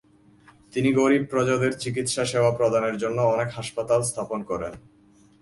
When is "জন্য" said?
2.97-3.17